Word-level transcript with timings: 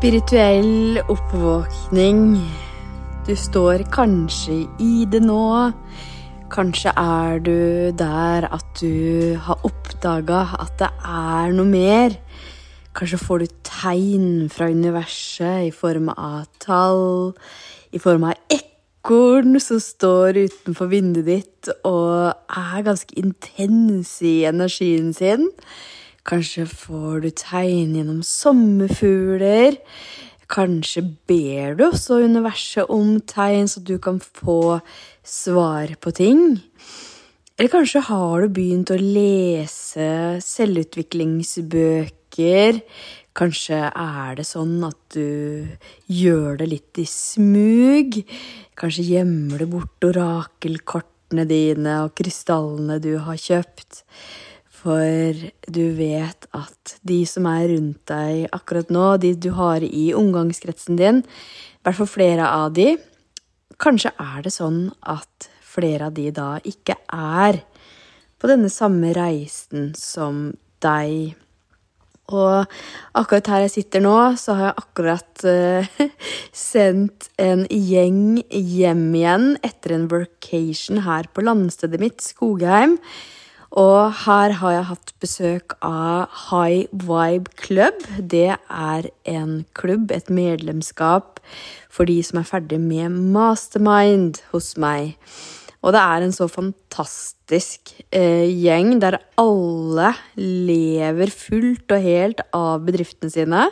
Spirituell 0.00 0.96
oppvåkning. 1.12 2.38
Du 3.26 3.34
står 3.36 3.82
kanskje 3.92 4.54
i 4.80 5.02
det 5.12 5.20
nå. 5.20 5.42
Kanskje 6.48 6.94
er 6.96 7.42
du 7.44 7.92
der 8.00 8.46
at 8.48 8.80
du 8.80 9.36
har 9.44 9.60
oppdaga 9.68 10.38
at 10.56 10.72
det 10.80 10.88
er 11.04 11.52
noe 11.52 11.68
mer. 11.68 12.16
Kanskje 12.96 13.20
får 13.20 13.44
du 13.44 13.52
tegn 13.68 14.32
fra 14.48 14.70
universet 14.72 15.68
i 15.68 15.70
form 15.82 16.08
av 16.14 16.48
tall, 16.64 17.36
i 17.92 18.00
form 18.00 18.24
av 18.30 18.56
ekorn 18.56 19.60
som 19.60 19.84
står 19.84 20.46
utenfor 20.46 20.94
vinduet 20.96 21.28
ditt 21.28 21.74
og 21.84 22.32
er 22.48 22.88
ganske 22.88 23.20
intens 23.20 24.16
i 24.24 24.38
energien 24.48 25.12
sin. 25.12 25.50
Kanskje 26.28 26.66
får 26.68 27.22
du 27.24 27.30
tegn 27.32 27.96
gjennom 27.96 28.20
sommerfugler. 28.26 29.78
Kanskje 30.50 31.02
ber 31.30 31.78
du 31.78 31.84
også 31.86 32.24
universet 32.26 32.90
om 32.90 33.20
tegn, 33.22 33.68
så 33.70 33.80
du 33.80 33.98
kan 34.02 34.20
få 34.20 34.80
svar 35.24 35.86
på 36.02 36.10
ting. 36.12 36.60
Eller 37.56 37.68
kanskje 37.70 38.00
har 38.08 38.40
du 38.42 38.48
begynt 38.56 38.90
å 38.90 38.96
lese 39.00 40.40
selvutviklingsbøker. 40.44 42.80
Kanskje 43.36 43.78
er 43.88 44.34
det 44.38 44.44
sånn 44.48 44.84
at 44.84 44.98
du 45.14 45.66
gjør 46.10 46.56
det 46.60 46.68
litt 46.72 46.98
i 46.98 47.06
smug. 47.08 48.24
Kanskje 48.80 49.04
gjemmer 49.12 49.58
du 49.60 49.66
bort 49.76 50.04
orakelkortene 50.08 51.44
dine 51.48 51.92
og 52.06 52.14
krystallene 52.18 52.96
du 53.00 53.18
har 53.22 53.36
kjøpt. 53.38 53.90
For 54.80 55.36
du 55.68 55.84
vet 55.98 56.46
at 56.56 56.94
de 57.04 57.20
som 57.28 57.46
er 57.50 57.68
rundt 57.74 58.00
deg 58.08 58.46
akkurat 58.56 58.92
nå, 58.92 59.06
de 59.20 59.34
du 59.36 59.50
har 59.58 59.84
i 59.84 60.10
omgangskretsen 60.16 60.96
din, 61.00 61.20
i 61.20 61.82
hvert 61.84 61.98
fall 61.98 62.08
flere 62.08 62.48
av 62.48 62.72
de, 62.76 62.94
kanskje 63.80 64.12
er 64.20 64.44
det 64.44 64.52
sånn 64.54 64.86
at 65.08 65.50
flere 65.70 66.08
av 66.08 66.16
de 66.16 66.30
da 66.34 66.54
ikke 66.66 66.96
er 67.12 67.60
på 68.40 68.48
denne 68.48 68.70
samme 68.72 69.12
reisen 69.16 69.92
som 69.98 70.50
deg. 70.80 71.34
Og 72.30 72.70
akkurat 73.18 73.50
her 73.52 73.64
jeg 73.66 73.74
sitter 73.74 74.04
nå, 74.04 74.14
så 74.40 74.54
har 74.56 74.70
jeg 74.70 74.84
akkurat 74.84 75.44
uh, 75.44 76.06
sendt 76.72 77.28
en 77.42 77.66
gjeng 77.68 78.40
hjem 78.48 79.04
igjen 79.18 79.50
etter 79.66 79.96
en 79.96 80.08
workation 80.12 81.02
her 81.04 81.28
på 81.34 81.44
landstedet 81.44 82.00
mitt, 82.00 82.24
Skogheim. 82.24 82.96
Og 83.78 84.10
her 84.24 84.56
har 84.58 84.72
jeg 84.74 84.86
hatt 84.88 85.12
besøk 85.22 85.74
av 85.86 86.26
High 86.48 86.90
Vibe 86.90 87.52
Club. 87.54 88.02
Det 88.18 88.56
er 88.58 89.06
en 89.30 89.52
klubb, 89.78 90.10
et 90.10 90.26
medlemskap, 90.26 91.38
for 91.86 92.10
de 92.10 92.18
som 92.26 92.40
er 92.40 92.48
ferdig 92.48 92.80
med 92.82 93.14
mastermind 93.30 94.42
hos 94.50 94.74
meg. 94.74 95.14
Og 95.86 95.94
det 95.94 96.02
er 96.02 96.26
en 96.26 96.34
så 96.34 96.48
fantastisk 96.50 97.94
eh, 98.10 98.50
gjeng 98.50 98.98
der 99.00 99.20
alle 99.40 100.12
lever 100.36 101.30
fullt 101.30 101.94
og 101.94 102.04
helt 102.04 102.42
av 102.50 102.82
bedriftene 102.84 103.30
sine. 103.32 103.68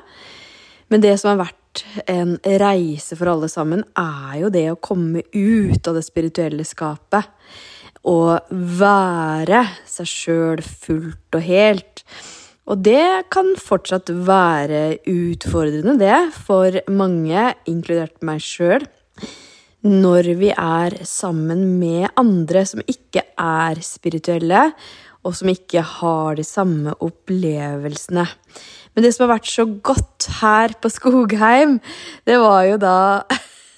Men 0.89 1.03
det 1.03 1.19
som 1.19 1.35
har 1.35 1.43
vært 1.43 1.83
en 2.09 2.39
reise 2.63 3.19
for 3.19 3.35
alle 3.35 3.51
sammen, 3.51 3.83
er 3.99 4.39
jo 4.45 4.55
det 4.55 4.69
å 4.71 4.79
komme 4.79 5.27
ut 5.35 5.91
av 5.91 5.99
det 5.99 6.07
spirituelle 6.07 6.65
skapet 6.67 7.29
å 8.07 8.39
være 8.51 9.65
seg 9.89 10.11
sjøl 10.11 10.63
fullt 10.63 11.39
og 11.39 11.47
helt. 11.47 12.05
Og 12.69 12.83
det 12.85 13.31
kan 13.33 13.55
fortsatt 13.57 14.13
være 14.13 15.01
utfordrende, 15.09 15.97
det, 16.01 16.19
for 16.45 16.77
mange, 16.93 17.55
inkludert 17.71 18.21
meg 18.27 18.45
sjøl, 18.45 18.85
når 19.89 20.33
vi 20.41 20.51
er 20.53 20.99
sammen 21.07 21.65
med 21.81 22.11
andre 22.19 22.65
som 22.69 22.83
ikke 22.85 23.25
er 23.41 23.81
spirituelle, 23.85 24.69
og 25.27 25.35
som 25.39 25.51
ikke 25.51 25.83
har 25.99 26.37
de 26.39 26.45
samme 26.47 26.93
opplevelsene. 27.05 28.27
Men 28.95 29.05
det 29.05 29.15
som 29.15 29.27
har 29.27 29.37
vært 29.37 29.51
så 29.51 29.65
godt 29.65 30.29
her 30.41 30.75
på 30.83 30.91
Skogheim, 30.93 31.79
det 32.29 32.39
var 32.43 32.65
jo 32.69 32.79
da 32.83 32.99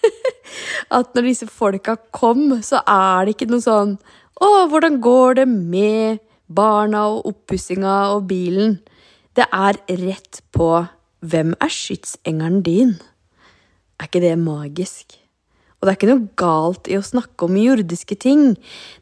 at 0.98 1.14
når 1.14 1.28
disse 1.28 1.48
folka 1.50 1.96
kom, 2.14 2.56
så 2.64 2.82
er 2.86 3.26
det 3.26 3.36
ikke 3.36 3.50
noe 3.52 3.64
sånn 3.64 3.96
å, 4.40 4.48
hvordan 4.72 4.98
går 5.04 5.42
det 5.42 5.46
med 5.50 6.22
barna 6.48 7.04
og 7.12 7.28
oppussinga 7.34 7.96
og 8.14 8.24
bilen? 8.30 8.78
Det 9.36 9.46
er 9.52 9.78
rett 10.00 10.40
på 10.56 10.72
hvem 11.20 11.52
er 11.60 11.72
skytsengelen 11.72 12.62
din? 12.64 12.94
Er 14.00 14.08
ikke 14.08 14.24
det 14.24 14.36
magisk? 14.40 15.19
Og 15.80 15.88
det 15.88 15.92
er 15.92 15.96
ikke 15.96 16.08
noe 16.10 16.28
galt 16.36 16.88
i 16.92 16.98
å 16.98 17.04
snakke 17.04 17.46
om 17.46 17.56
jordiske 17.56 18.18
ting. 18.20 18.50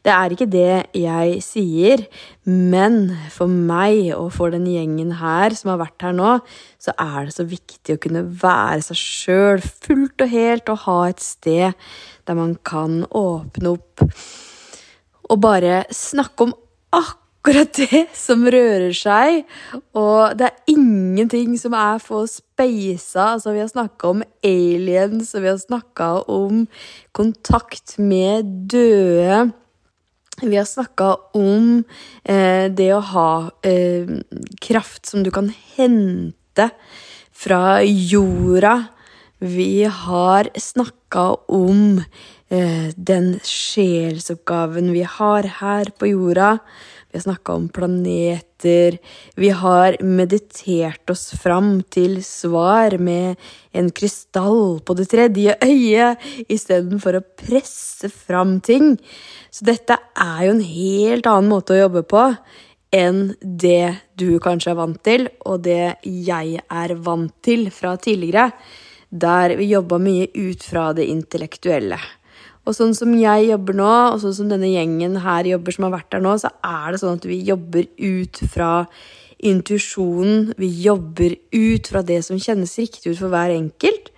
Det 0.07 0.13
er 0.15 0.31
ikke 0.31 0.47
det 0.47 0.75
jeg 0.95 1.41
sier. 1.43 2.05
Men 2.47 3.17
for 3.35 3.51
meg 3.51 4.13
og 4.15 4.31
for 4.37 4.55
den 4.55 4.63
gjengen 4.69 5.17
her 5.19 5.51
som 5.59 5.73
har 5.73 5.81
vært 5.83 6.07
her 6.07 6.15
nå, 6.15 6.37
så 6.79 6.95
er 6.95 7.27
det 7.27 7.35
så 7.35 7.43
viktig 7.51 7.97
å 7.97 8.01
kunne 8.05 8.23
være 8.43 8.79
seg 8.87 9.01
sjøl 9.01 9.65
fullt 9.67 10.23
og 10.23 10.31
helt 10.31 10.71
og 10.71 10.85
ha 10.85 10.99
et 11.09 11.23
sted 11.23 11.91
der 12.29 12.37
man 12.39 12.55
kan 12.63 13.01
åpne 13.11 13.75
opp 13.75 14.07
og 15.29 15.41
bare 15.43 15.83
snakke 15.93 16.47
om 16.47 16.53
akkurat 16.95 17.25
det 17.47 18.07
som 18.13 18.45
rører 18.45 18.93
seg. 18.93 19.45
Og 19.97 20.35
det 20.37 20.49
er 20.49 20.73
ingenting 20.73 21.55
som 21.57 21.73
er 21.73 21.99
for 22.03 22.27
speisa. 22.27 23.35
Altså, 23.35 23.53
vi 23.53 23.63
har 23.63 23.71
snakka 23.71 24.09
om 24.09 24.23
aliens, 24.43 25.33
og 25.35 25.43
vi 25.43 25.51
har 25.51 25.57
snakka 25.57 26.09
om 26.27 26.67
kontakt 27.11 27.97
med 27.97 28.45
døde. 28.69 29.51
Vi 30.41 30.55
har 30.55 30.65
snakka 30.65 31.15
om 31.35 31.83
eh, 32.23 32.69
det 32.71 32.93
å 32.95 33.03
ha 33.03 33.31
eh, 33.63 34.07
kraft 34.63 35.09
som 35.09 35.23
du 35.23 35.31
kan 35.31 35.51
hente 35.75 36.69
fra 37.31 37.81
jorda. 37.83 38.89
Vi 39.39 39.83
har 39.83 40.51
snakka 40.55 41.25
om 41.47 42.01
Eh, 42.49 42.89
den 42.97 43.35
sjelsoppgaven 43.45 44.87
vi 44.89 45.03
har 45.05 45.45
her 45.59 45.91
på 46.01 46.07
jorda. 46.09 46.55
Vi 47.09 47.17
har 47.17 47.23
snakka 47.23 47.53
om 47.57 47.69
planeter. 47.73 48.97
Vi 49.35 49.49
har 49.49 49.97
meditert 50.05 51.09
oss 51.09 51.31
fram 51.41 51.79
til 51.89 52.19
svar 52.23 52.99
med 53.01 53.39
en 53.73 53.89
krystall 53.89 54.77
på 54.85 54.93
det 54.93 55.07
tredje 55.09 55.55
øyet 55.65 56.21
istedenfor 56.45 57.17
å 57.17 57.25
presse 57.41 58.11
fram 58.13 58.59
ting. 58.61 58.93
Så 59.49 59.65
dette 59.65 59.97
er 60.13 60.43
jo 60.45 60.53
en 60.53 60.65
helt 60.65 61.29
annen 61.31 61.49
måte 61.49 61.73
å 61.73 61.81
jobbe 61.87 62.05
på 62.05 62.27
enn 62.93 63.33
det 63.41 63.95
du 64.17 64.37
kanskje 64.41 64.73
er 64.73 64.79
vant 64.79 65.01
til, 65.05 65.27
og 65.49 65.65
det 65.65 65.97
jeg 66.05 66.61
er 66.61 66.95
vant 67.05 67.33
til 67.45 67.69
fra 67.73 67.95
tidligere, 68.01 68.51
der 69.09 69.55
vi 69.57 69.71
jobba 69.71 69.97
mye 70.01 70.29
ut 70.35 70.61
fra 70.65 70.91
det 70.93 71.09
intellektuelle. 71.09 71.97
Og 72.69 72.75
sånn 72.77 72.91
som 72.93 73.15
jeg 73.17 73.47
jobber 73.47 73.77
nå, 73.79 73.93
og 74.13 74.19
sånn 74.21 74.35
som 74.37 74.51
denne 74.51 74.69
gjengen 74.69 75.17
her 75.23 75.47
jobber 75.49 75.73
som 75.73 75.87
har 75.87 75.95
vært 75.95 76.11
der 76.13 76.21
nå, 76.21 76.35
så 76.37 76.51
er 76.61 76.93
det 76.93 76.99
sånn 77.01 77.17
at 77.17 77.25
vi 77.25 77.39
jobber 77.47 77.87
ut 77.97 78.41
fra 78.53 78.73
intuisjonen. 79.39 80.51
Vi 80.59 80.69
jobber 80.83 81.33
ut 81.55 81.89
fra 81.89 82.03
det 82.05 82.19
som 82.27 82.37
kjennes 82.37 82.75
riktig 82.77 83.15
ut 83.15 83.21
for 83.23 83.33
hver 83.33 83.55
enkelt. 83.55 84.11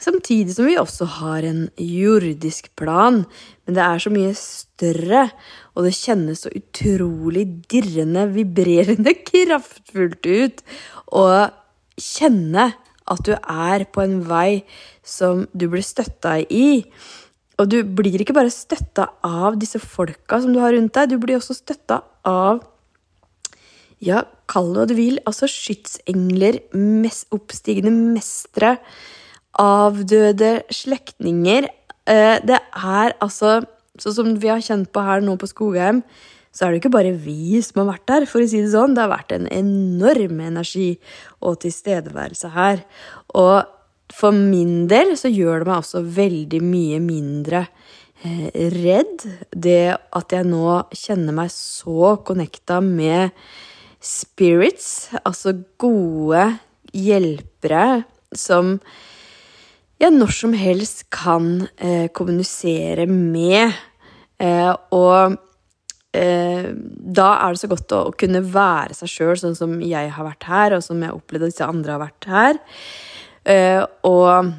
Samtidig 0.00 0.52
som 0.56 0.68
vi 0.68 0.76
også 0.80 1.08
har 1.20 1.44
en 1.44 1.62
jordisk 1.80 2.68
plan. 2.76 3.22
Men 3.64 3.78
det 3.78 3.86
er 3.86 4.04
så 4.04 4.12
mye 4.12 4.34
større, 4.36 5.24
og 5.72 5.88
det 5.88 5.96
kjennes 5.96 6.44
så 6.44 6.52
utrolig 6.56 7.46
dirrende, 7.72 8.26
vibrerende 8.36 9.16
kraftfullt 9.30 10.28
ut 10.28 10.62
å 11.16 11.24
kjenne 12.00 12.70
at 13.10 13.24
du 13.26 13.34
er 13.36 13.84
på 13.92 14.04
en 14.04 14.20
vei 14.28 14.62
som 15.04 15.46
du 15.52 15.66
blir 15.72 15.84
støtta 15.84 16.38
i. 16.44 16.84
Og 17.60 17.68
du 17.68 17.82
blir 17.84 18.22
ikke 18.22 18.36
bare 18.36 18.52
støtta 18.52 19.10
av 19.26 19.58
disse 19.60 19.80
folka 19.82 20.40
som 20.40 20.54
du 20.54 20.60
har 20.62 20.72
rundt 20.72 20.94
deg, 20.96 21.12
du 21.12 21.20
blir 21.20 21.36
også 21.36 21.58
støtta 21.58 22.00
av 22.28 22.62
ja, 24.00 24.22
kall 24.48 24.70
det 24.72 24.80
hva 24.80 24.88
du 24.88 24.94
vil, 24.96 25.18
altså 25.28 25.48
skytsengler, 25.50 26.62
mest 26.72 27.28
oppstigende 27.36 27.92
mestere, 28.16 28.78
avdøde 29.60 30.62
slektninger. 30.72 31.68
Eh, 32.08 32.38
det 32.46 32.62
er 32.62 33.16
altså 33.20 33.60
Sånn 34.00 34.14
som 34.16 34.28
vi 34.40 34.48
har 34.48 34.62
kjent 34.64 34.88
på 34.94 35.02
her 35.04 35.20
nå 35.20 35.34
på 35.36 35.48
Skogheim, 35.50 35.98
så 36.56 36.64
er 36.64 36.72
det 36.72 36.78
ikke 36.78 36.92
bare 36.94 37.10
vi 37.20 37.58
som 37.60 37.82
har 37.82 37.88
vært 37.90 38.06
der, 38.08 38.24
for 38.30 38.40
å 38.40 38.46
si 38.48 38.62
det 38.62 38.70
sånn. 38.72 38.94
Det 38.96 39.02
har 39.02 39.10
vært 39.10 39.34
en 39.34 39.48
enorm 39.52 40.38
energi 40.40 40.94
og 41.44 41.58
tilstedeværelse 41.66 42.48
her. 42.54 42.80
Og 43.36 43.68
for 44.14 44.34
min 44.34 44.86
del 44.90 45.14
så 45.18 45.30
gjør 45.30 45.62
det 45.62 45.70
meg 45.70 45.82
også 45.82 46.02
veldig 46.16 46.60
mye 46.64 47.00
mindre 47.04 47.64
eh, 48.24 48.48
redd. 48.74 49.26
Det 49.50 49.82
at 49.94 50.34
jeg 50.36 50.48
nå 50.48 50.80
kjenner 50.96 51.36
meg 51.36 51.52
så 51.54 52.16
connecta 52.26 52.80
med 52.84 53.36
spirits, 54.00 55.10
altså 55.22 55.54
gode 55.80 56.46
hjelpere 56.96 58.02
som 58.36 58.78
jeg 60.00 60.16
når 60.16 60.32
som 60.32 60.56
helst 60.56 61.04
kan 61.12 61.66
eh, 61.76 62.08
kommunisere 62.16 63.04
med. 63.10 63.76
Eh, 64.40 64.72
og 64.96 65.36
eh, 66.16 66.70
da 66.72 67.28
er 67.34 67.52
det 67.52 67.60
så 67.60 67.68
godt 67.68 67.92
å, 67.92 68.06
å 68.08 68.16
kunne 68.16 68.40
være 68.40 68.96
seg 68.96 69.12
sjøl, 69.12 69.34
sånn 69.42 69.58
som 69.58 69.76
jeg 69.84 70.14
har 70.16 70.26
vært 70.26 70.48
her, 70.48 70.78
og 70.78 70.86
som 70.86 71.04
jeg 71.04 71.12
opplevde 71.12 71.50
at 71.50 71.52
disse 71.52 71.68
andre 71.68 71.96
har 71.96 72.04
vært 72.06 72.30
her. 72.32 72.62
Eh, 73.50 73.82
og 74.06 74.52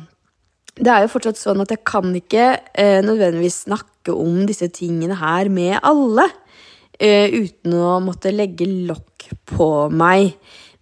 det 0.81 0.91
er 0.91 1.05
jo 1.05 1.11
fortsatt 1.13 1.39
sånn 1.39 1.61
at 1.63 1.73
jeg 1.73 1.83
kan 1.88 2.13
ikke 2.15 2.47
eh, 2.73 2.99
nødvendigvis 3.05 3.63
snakke 3.67 4.13
om 4.15 4.43
disse 4.49 4.69
tingene 4.73 5.17
her 5.19 5.51
med 5.53 5.77
alle. 5.85 6.27
Eh, 7.01 7.33
uten 7.33 7.75
å 7.77 7.99
måtte 8.03 8.33
legge 8.33 8.67
lokk 8.88 9.29
på 9.49 9.69
meg. 9.93 10.35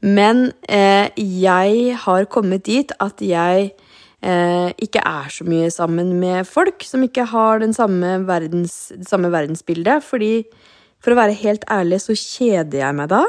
Men 0.04 0.50
eh, 0.72 1.10
jeg 1.18 1.96
har 2.06 2.30
kommet 2.32 2.66
dit 2.68 2.92
at 3.04 3.20
jeg 3.24 3.72
eh, 4.24 4.70
ikke 4.80 5.04
er 5.04 5.34
så 5.34 5.48
mye 5.48 5.68
sammen 5.74 6.14
med 6.22 6.48
folk 6.48 6.86
som 6.88 7.04
ikke 7.04 7.28
har 7.34 7.66
samme 7.76 8.16
verdens, 8.28 8.94
det 8.96 9.10
samme 9.10 9.32
verdensbildet. 9.34 10.06
Fordi, 10.06 10.34
for 11.04 11.16
å 11.16 11.20
være 11.20 11.40
helt 11.42 11.68
ærlig, 11.72 12.02
så 12.06 12.16
kjeder 12.16 12.86
jeg 12.86 13.00
meg 13.00 13.12
da. 13.12 13.26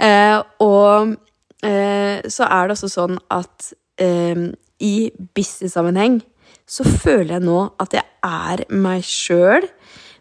Eh, 0.00 0.38
og 0.64 1.18
så 1.60 2.46
er 2.48 2.70
det 2.70 2.72
også 2.72 2.88
sånn 2.88 3.18
at 3.36 3.66
i 4.00 4.94
business-sammenheng 5.36 6.20
så 6.70 6.86
føler 6.86 7.36
jeg 7.36 7.44
nå 7.44 7.58
at 7.82 7.96
jeg 7.98 8.06
er 8.24 8.62
meg 8.70 9.02
sjøl 9.04 9.66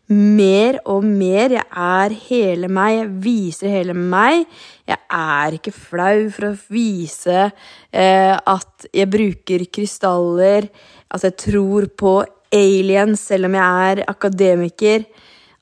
mer 0.09 0.79
og 0.89 1.05
mer. 1.05 1.53
Jeg 1.53 1.65
er 1.69 2.15
hele 2.25 2.69
meg, 2.71 2.95
jeg 2.97 3.09
viser 3.23 3.73
hele 3.73 3.93
meg. 3.93 4.47
Jeg 4.89 4.97
er 5.13 5.57
ikke 5.59 5.73
flau 5.75 6.29
for 6.33 6.49
å 6.49 6.55
vise 6.73 7.45
eh, 7.45 8.33
at 8.33 8.89
jeg 8.95 9.11
bruker 9.13 9.67
krystaller, 9.69 10.69
at 11.09 11.25
jeg 11.27 11.37
tror 11.45 11.89
på 11.97 12.15
aliens 12.53 13.27
selv 13.29 13.49
om 13.49 13.57
jeg 13.59 13.91
er 13.91 14.03
akademiker. 14.09 15.05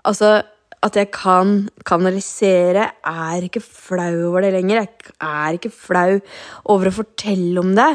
Altså, 0.08 0.38
at 0.88 0.98
jeg 1.00 1.12
kan 1.16 1.68
kanalisere. 1.88 2.88
Jeg 3.06 3.38
er 3.38 3.48
ikke 3.48 3.64
flau 3.64 4.30
over 4.32 4.46
det 4.46 4.54
lenger. 4.56 4.86
Jeg 4.86 5.28
er 5.28 5.58
ikke 5.58 5.74
flau 5.74 6.20
over 6.74 6.90
å 6.90 6.98
fortelle 7.02 7.62
om 7.62 7.76
det. 7.78 7.92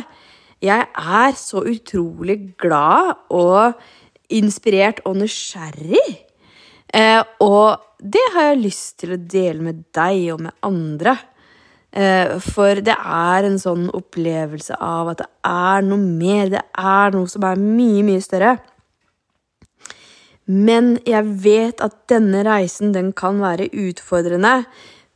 Jeg 0.62 0.86
er 0.86 1.34
så 1.38 1.64
utrolig 1.66 2.54
glad 2.60 3.16
og 3.34 3.80
inspirert 4.32 5.02
og 5.08 5.18
nysgjerrig. 5.22 6.06
Eh, 6.92 7.22
og 7.42 7.82
det 7.98 8.22
har 8.34 8.52
jeg 8.52 8.64
lyst 8.66 8.98
til 9.02 9.14
å 9.14 9.20
dele 9.20 9.64
med 9.64 9.84
deg 9.96 10.32
og 10.34 10.42
med 10.46 10.56
andre. 10.66 11.16
Eh, 11.92 12.38
for 12.40 12.80
det 12.80 12.94
er 12.96 13.48
en 13.48 13.58
sånn 13.60 13.88
opplevelse 13.92 14.78
av 14.80 15.12
at 15.12 15.24
det 15.24 15.30
er 15.48 15.84
noe 15.84 16.00
mer, 16.00 16.52
det 16.54 16.62
er 16.78 17.12
noe 17.16 17.28
som 17.28 17.44
er 17.44 17.60
mye, 17.60 18.04
mye 18.06 18.22
større. 18.24 18.56
Men 20.50 20.96
jeg 21.06 21.28
vet 21.44 21.82
at 21.84 21.94
denne 22.10 22.42
reisen, 22.46 22.92
den 22.94 23.12
kan 23.14 23.38
være 23.42 23.70
utfordrende. 23.70 24.64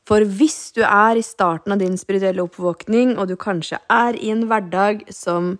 For 0.07 0.23
hvis 0.23 0.71
du 0.77 0.85
er 0.87 1.19
i 1.19 1.25
starten 1.27 1.75
av 1.75 1.83
din 1.83 1.99
spirituelle 1.99 2.45
oppvåkning, 2.47 3.17
og 3.19 3.27
du 3.29 3.35
kanskje 3.41 3.81
er 3.91 4.19
i 4.19 4.31
en 4.31 4.47
hverdag 4.47 5.03
som 5.11 5.57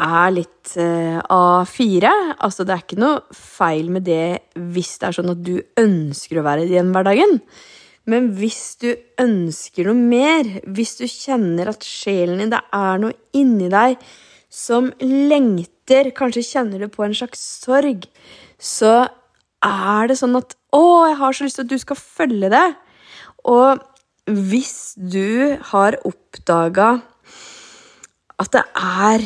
er 0.00 0.32
litt 0.32 0.76
eh, 0.80 1.18
A4 1.20 2.08
Altså, 2.40 2.64
det 2.64 2.72
er 2.72 2.84
ikke 2.84 3.00
noe 3.00 3.36
feil 3.36 3.90
med 3.92 4.06
det 4.08 4.40
hvis 4.56 4.94
det 5.00 5.08
er 5.08 5.16
sånn 5.18 5.32
at 5.34 5.42
du 5.44 5.58
ønsker 5.80 6.40
å 6.40 6.44
være 6.46 6.64
i 6.64 6.72
den 6.72 6.92
hverdagen. 6.94 7.40
Men 8.08 8.30
hvis 8.36 8.76
du 8.80 8.90
ønsker 9.20 9.88
noe 9.88 9.96
mer, 9.96 10.48
hvis 10.64 10.96
du 11.00 11.06
kjenner 11.08 11.70
at 11.72 11.84
sjelen 11.86 12.40
din, 12.40 12.52
det 12.52 12.62
er 12.76 13.00
noe 13.02 13.16
inni 13.36 13.68
deg 13.72 14.00
som 14.50 14.88
lengter, 15.00 16.10
kanskje 16.16 16.46
kjenner 16.46 16.82
du 16.82 16.88
på 16.90 17.04
en 17.06 17.14
slags 17.14 17.42
sorg, 17.62 18.08
så 18.60 19.08
er 19.64 20.08
det 20.08 20.18
sånn 20.20 20.36
at 20.36 20.54
'Å, 20.72 21.08
jeg 21.08 21.16
har 21.18 21.32
så 21.32 21.44
lyst 21.44 21.56
til 21.58 21.64
at 21.66 21.72
du 21.72 21.78
skal 21.78 21.96
følge 21.96 22.50
det'. 22.52 22.76
Og 23.44 23.80
hvis 24.28 24.94
du 24.96 25.56
har 25.72 25.96
oppdaga 26.06 27.00
at 28.40 28.52
det 28.52 28.62
er 28.76 29.24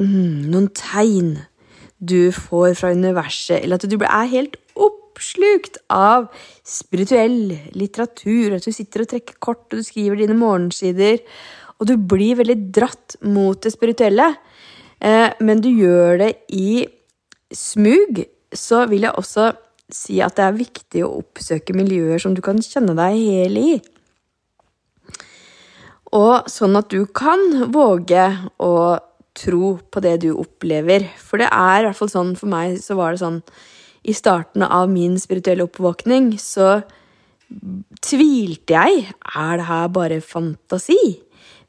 mm, 0.00 0.50
noen 0.52 0.68
tegn 0.76 1.36
du 2.00 2.32
får 2.32 2.74
fra 2.76 2.92
universet, 2.92 3.62
eller 3.62 3.78
at 3.78 3.88
du 3.88 3.96
er 3.96 4.32
helt 4.32 4.56
oppslukt 4.76 5.78
av 5.88 6.28
spirituell 6.66 7.54
litteratur, 7.72 8.56
at 8.56 8.66
du 8.66 8.72
sitter 8.72 9.04
og 9.04 9.12
trekker 9.12 9.38
kort, 9.40 9.64
og 9.70 9.80
du 9.80 9.86
skriver 9.86 10.20
dine 10.20 10.36
morgensider, 10.36 11.22
og 11.80 11.88
du 11.88 11.96
blir 11.96 12.36
veldig 12.40 12.58
dratt 12.76 13.16
mot 13.24 13.56
det 13.62 13.72
spirituelle, 13.72 14.34
eh, 15.00 15.32
men 15.40 15.60
du 15.64 15.70
gjør 15.72 16.20
det 16.20 16.32
i 16.52 16.84
smug, 17.52 18.24
så 18.58 18.84
vil 18.90 19.06
jeg 19.06 19.16
også 19.16 19.50
si 19.92 20.18
at 20.24 20.38
det 20.38 20.46
er 20.46 20.58
viktig 20.58 21.04
å 21.06 21.18
oppsøke 21.20 21.76
miljøer 21.76 22.20
som 22.22 22.34
du 22.34 22.42
kan 22.44 22.58
kjenne 22.62 22.96
deg 22.98 23.18
hel 23.20 23.60
i. 23.60 23.74
Og 26.16 26.48
sånn 26.50 26.78
at 26.78 26.90
du 26.90 27.04
kan 27.06 27.70
våge 27.74 28.24
å 28.62 28.74
tro 29.36 29.76
på 29.92 30.02
det 30.02 30.16
du 30.24 30.30
opplever. 30.34 31.06
For 31.20 31.42
det 31.42 31.50
er 31.52 31.82
i 31.82 31.88
hvert 31.88 31.98
fall 31.98 32.12
sånn 32.12 32.34
for 32.38 32.50
meg, 32.50 32.78
så 32.80 32.96
var 32.98 33.12
det 33.12 33.22
sånn 33.24 33.42
I 34.06 34.14
starten 34.14 34.62
av 34.62 34.88
min 34.90 35.18
spirituelle 35.18 35.66
oppvåkning 35.66 36.36
så 36.40 36.80
tvilte 38.02 38.74
jeg. 38.74 39.10
Er 39.34 39.58
det 39.58 39.68
her 39.68 39.90
bare 39.92 40.22
fantasi? 40.22 41.18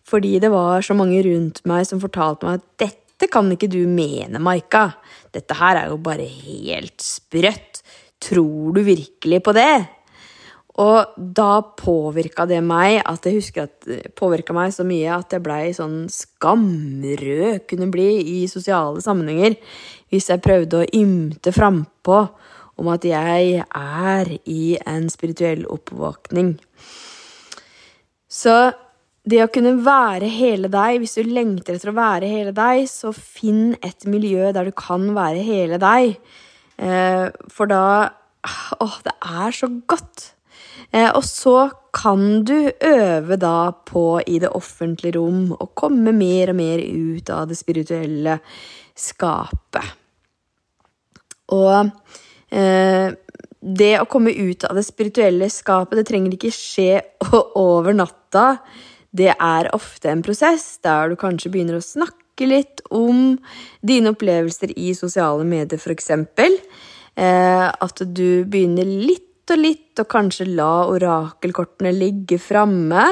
Fordi 0.07 0.37
det 0.39 0.51
var 0.53 0.85
så 0.85 0.95
mange 0.95 1.19
rundt 1.25 1.63
meg 1.67 1.83
som 1.89 2.01
fortalte 2.01 2.47
meg 2.47 2.61
at 2.61 2.69
dette 2.85 3.06
kan 3.25 3.49
ikke 3.49 3.69
du 3.73 3.81
mene, 3.89 4.37
Maika. 4.37 4.91
Dette 5.33 5.57
her 5.57 5.81
er 5.81 5.89
jo 5.89 5.97
bare 5.97 6.27
helt 6.29 7.01
sprøtt. 7.01 7.81
Tror 8.21 8.77
du 8.77 8.83
virkelig 8.85 9.41
på 9.45 9.53
det? 9.57 9.71
Og 10.77 11.17
da 11.17 11.61
påvirka 11.77 12.45
det 12.45 12.59
meg 12.61 12.99
at 13.01 13.25
jeg 13.25 13.39
husker 13.39 13.65
at 13.65 13.87
det 13.87 14.11
påvirka 14.17 14.53
meg 14.53 14.69
så 14.75 14.85
mye 14.85 15.09
at 15.15 15.33
jeg 15.33 15.41
blei 15.45 15.71
sånn 15.73 16.03
skamrød 16.13 17.63
kunne 17.69 17.89
bli 17.93 18.09
i 18.37 18.39
sosiale 18.51 19.01
sammenhenger 19.01 19.57
hvis 20.13 20.29
jeg 20.29 20.43
prøvde 20.45 20.83
å 20.83 20.89
ymte 20.93 21.53
frampå 21.55 22.19
om 22.77 22.91
at 22.93 23.07
jeg 23.09 23.63
er 23.65 24.29
i 24.45 24.77
en 24.85 25.07
spirituell 25.09 25.65
oppvåkning. 25.73 26.53
Så 28.29 28.53
det 29.27 29.41
å 29.43 29.49
kunne 29.51 29.75
være 29.83 30.29
hele 30.31 30.69
deg, 30.71 31.01
hvis 31.01 31.17
du 31.19 31.27
lengter 31.27 31.75
etter 31.75 31.91
å 31.91 31.97
være 31.97 32.29
hele 32.31 32.53
deg, 32.55 32.85
så 32.87 33.11
finn 33.15 33.75
et 33.83 34.07
miljø 34.07 34.53
der 34.55 34.69
du 34.69 34.75
kan 34.75 35.09
være 35.17 35.43
hele 35.43 35.79
deg. 35.81 36.15
Eh, 36.77 37.27
for 37.51 37.69
da 37.71 37.83
Åh, 38.47 38.93
det 39.03 39.11
er 39.27 39.51
så 39.51 39.67
godt! 39.91 40.29
Eh, 40.95 41.09
og 41.09 41.23
så 41.27 41.67
kan 41.91 42.45
du 42.47 42.69
øve 42.69 43.35
da 43.41 43.71
på 43.89 44.21
i 44.23 44.37
det 44.39 44.53
offentlige 44.55 45.17
rom 45.17 45.49
å 45.51 45.67
komme 45.75 46.13
mer 46.15 46.53
og 46.53 46.59
mer 46.61 46.79
ut 46.79 47.31
av 47.33 47.49
det 47.49 47.57
spirituelle 47.59 48.37
skapet. 48.95 49.89
Og 51.51 51.89
eh, 52.55 53.09
det 53.59 53.93
å 53.99 54.07
komme 54.07 54.31
ut 54.31 54.63
av 54.69 54.77
det 54.77 54.85
spirituelle 54.87 55.49
skapet, 55.51 55.97
det 55.99 56.07
trenger 56.07 56.37
ikke 56.37 56.53
skje 56.55 57.01
over 57.67 57.97
natta. 57.97 58.47
Det 59.11 59.31
er 59.33 59.69
ofte 59.75 60.11
en 60.11 60.23
prosess 60.25 60.77
der 60.83 61.11
du 61.11 61.17
kanskje 61.19 61.51
begynner 61.53 61.79
å 61.79 61.85
snakke 61.85 62.47
litt 62.47 62.83
om 62.93 63.37
dine 63.85 64.13
opplevelser 64.13 64.73
i 64.77 64.91
sosiale 64.97 65.45
medier, 65.47 65.79
f.eks. 65.79 66.11
Eh, 67.17 67.67
at 67.69 68.03
du 68.05 68.43
begynner 68.45 68.85
litt 68.85 69.23
og 69.51 69.61
litt, 69.61 69.95
å 69.97 70.05
kanskje 70.05 70.49
la 70.51 70.85
orakelkortene 70.91 71.93
ligge 71.95 72.37
framme. 72.41 73.07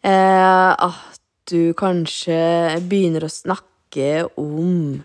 Eh, 0.00 0.72
at 0.72 1.20
du 1.48 1.72
kanskje 1.78 2.80
begynner 2.88 3.26
å 3.26 3.32
snakke 3.32 4.24
om 4.40 5.00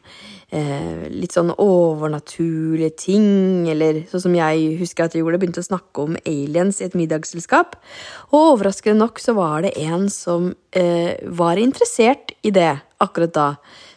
eh, 0.54 1.06
litt 1.12 1.34
sånn 1.36 1.52
overnaturlige 1.58 2.94
ting, 3.02 3.28
eller 3.72 4.04
sånn 4.12 4.26
som 4.28 4.38
jeg 4.38 4.76
husker 4.80 5.08
at 5.08 5.16
jeg 5.16 5.24
gjorde, 5.24 5.40
begynte 5.42 5.64
å 5.64 5.68
snakke 5.68 6.06
om 6.06 6.18
aliens 6.30 6.82
i 6.82 6.88
et 6.88 6.98
middagsselskap. 6.98 7.78
Og 8.32 8.54
overraskende 8.54 9.02
nok 9.02 9.22
så 9.24 9.36
var 9.38 9.66
det 9.66 9.74
en 9.84 10.10
som 10.14 10.52
eh, 10.78 11.16
var 11.26 11.62
interessert 11.62 12.36
i 12.46 12.54
det 12.56 12.76
akkurat 13.04 13.34
da. 13.36 13.48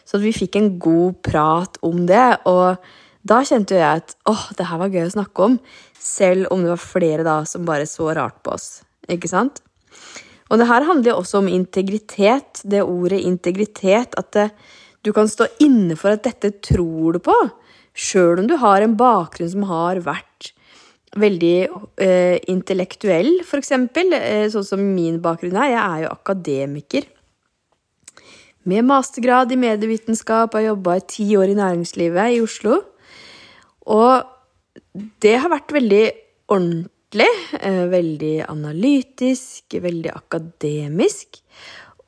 Så 0.07 0.21
vi 0.23 0.35
fikk 0.35 0.57
en 0.57 0.73
god 0.81 1.21
prat 1.25 1.77
om 1.85 2.05
det, 2.09 2.25
og 2.49 2.81
da 3.27 3.41
kjente 3.43 3.75
jeg 3.75 4.03
at 4.03 4.15
åh, 4.29 4.49
det 4.57 4.69
her 4.69 4.81
var 4.81 4.91
gøy 4.93 5.05
å 5.05 5.15
snakke 5.17 5.47
om, 5.49 5.61
selv 5.99 6.51
om 6.53 6.63
det 6.63 6.73
var 6.73 6.83
flere 6.83 7.25
da 7.27 7.41
som 7.49 7.67
bare 7.67 7.87
så 7.89 8.09
rart 8.15 8.39
på 8.45 8.55
oss. 8.55 8.81
Ikke 9.11 9.29
sant? 9.31 9.61
Og 10.47 10.61
det 10.61 10.69
her 10.69 10.85
handler 10.87 11.11
jo 11.11 11.21
også 11.21 11.41
om 11.41 11.49
integritet, 11.51 12.61
det 12.63 12.85
ordet 12.85 13.19
integritet, 13.27 14.15
at 14.15 14.31
det, 14.35 14.47
du 15.07 15.13
kan 15.15 15.29
stå 15.31 15.47
inne 15.63 15.95
for 15.99 16.13
at 16.13 16.25
dette 16.27 16.51
tror 16.65 17.15
du 17.15 17.23
på, 17.23 17.35
sjøl 17.97 18.43
om 18.43 18.49
du 18.49 18.57
har 18.59 18.83
en 18.83 18.97
bakgrunn 18.99 19.51
som 19.53 19.67
har 19.69 20.03
vært 20.05 20.51
veldig 21.17 21.55
eh, 22.03 22.37
intellektuell, 22.51 23.39
eksempel, 23.57 24.11
eh, 24.17 24.47
sånn 24.51 24.65
som 24.67 24.83
min 24.83 25.21
bakgrunn 25.23 25.55
er. 25.55 25.71
Jeg 25.71 25.83
er 25.83 26.03
jo 26.05 26.15
akademiker. 26.15 27.13
med 28.67 28.83
mastergrad 28.83 29.51
i 29.51 29.55
medievitenskap, 29.55 30.53
har 30.53 30.65
jobba 30.65 30.97
i 30.97 31.03
ti 31.07 31.25
år 31.39 31.53
i 31.53 31.55
næringslivet 31.55 32.33
i 32.35 32.41
Oslo. 32.43 32.81
Og 33.87 34.27
det 35.23 35.37
har 35.39 35.47
vært 35.47 35.71
veldig 35.71 36.03
ordentlig, 36.51 37.29
eh, 37.61 37.85
veldig 37.87 38.49
analytisk, 38.49 39.63
veldig 39.71 40.11
akademisk. 40.11 41.39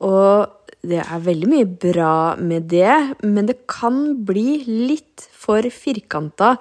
Og 0.00 0.59
det 0.80 1.00
er 1.02 1.24
veldig 1.24 1.48
mye 1.50 1.68
bra 1.68 2.36
med 2.40 2.70
det, 2.72 3.16
men 3.20 3.48
det 3.50 3.66
kan 3.68 4.22
bli 4.24 4.62
litt 4.64 5.26
for 5.36 5.64
firkanta 5.72 6.54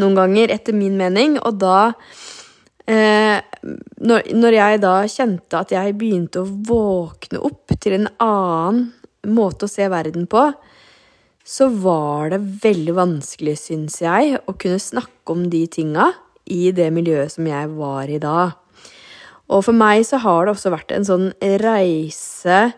noen 0.00 0.16
ganger, 0.18 0.50
etter 0.50 0.74
min 0.74 0.96
mening. 0.98 1.36
Og 1.38 1.60
da 1.62 1.92
eh, 2.90 3.38
når, 4.02 4.32
når, 4.34 4.56
jeg 4.56 4.82
da 4.82 4.94
kjente 5.10 5.60
at 5.60 5.74
jeg 5.76 5.94
begynte 6.00 6.42
å 6.42 6.50
våkne 6.70 7.42
opp 7.46 7.76
til 7.78 8.00
en 8.00 8.10
annen 8.18 8.88
måte 9.30 9.68
å 9.68 9.70
se 9.70 9.86
verden 9.92 10.26
på, 10.30 10.48
så 11.46 11.70
var 11.82 12.30
det 12.34 12.42
veldig 12.62 12.94
vanskelig, 12.98 13.56
syns 13.58 14.00
jeg, 14.02 14.38
å 14.46 14.54
kunne 14.58 14.82
snakke 14.82 15.34
om 15.34 15.46
de 15.50 15.64
tinga 15.70 16.10
i 16.50 16.70
det 16.74 16.90
miljøet 16.94 17.36
som 17.36 17.46
jeg 17.46 17.70
var 17.76 18.10
i 18.10 18.18
da. 18.22 18.52
Og 19.50 19.64
for 19.66 19.74
meg 19.74 20.04
så 20.06 20.20
har 20.22 20.46
det 20.46 20.54
også 20.54 20.70
vært 20.74 20.94
en 20.94 21.06
sånn 21.06 21.28
reise 21.62 22.70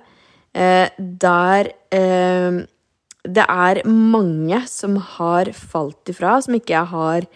der 0.52 1.72
eh, 1.96 2.62
det 3.22 3.44
er 3.46 3.82
mange 3.86 4.58
som 4.66 4.96
har 5.16 5.52
falt 5.54 6.10
ifra, 6.10 6.40
som 6.42 6.56
ikke 6.58 6.74
jeg 6.74 6.90
har 6.90 7.28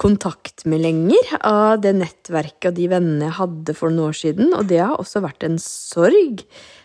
kontakt 0.00 0.66
med 0.68 0.82
lenger, 0.84 1.30
av 1.40 1.80
det 1.84 1.94
nettverket 1.96 2.72
og 2.72 2.76
de 2.76 2.90
vennene 2.90 3.28
jeg 3.28 3.38
hadde 3.38 3.76
for 3.78 3.94
noen 3.94 4.10
år 4.10 4.18
siden. 4.18 4.52
Og 4.58 4.68
det 4.68 4.82
har 4.82 4.98
også 4.98 5.22
vært 5.24 5.46
en 5.46 5.56
sorg. 5.62 6.44